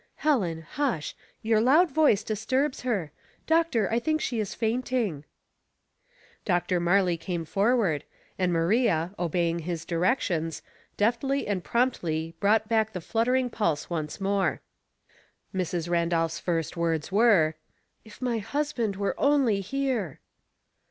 [0.15, 3.11] "Helen, hush; your loud voice disturbs her.
[3.45, 6.79] Doctor, I think she is fainting." ^'What is the Difference?'' 81 Dr.
[6.79, 8.03] Marley came forward,
[8.39, 10.63] and Maria, obeying his directions,
[10.97, 14.61] deftly and promptly brought back the fluttering pulse once more.
[15.53, 15.87] Mrs.
[15.87, 17.53] Randolph's first words were,—
[18.03, 20.19] ''If my husband were onl^ here.'